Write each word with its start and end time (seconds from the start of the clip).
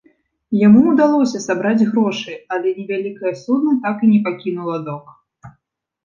Яму 0.67 0.79
ўдалося 0.91 1.41
сабраць 1.41 1.87
грошы, 1.89 2.33
але 2.57 2.71
невялікае 2.79 3.33
судна 3.41 3.75
так 3.83 3.97
і 4.07 4.09
не 4.13 4.19
пакінула 4.29 4.77
док. 4.89 5.05